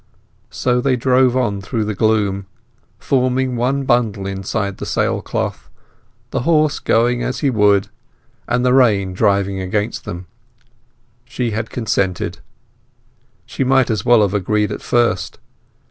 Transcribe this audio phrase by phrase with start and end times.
[0.49, 2.47] So they drove on through the gloom,
[2.97, 5.69] forming one bundle inside the sail cloth,
[6.31, 7.89] the horse going as he would,
[8.47, 10.25] and the rain driving against them.
[11.25, 12.39] She had consented.
[13.45, 15.37] She might as well have agreed at first.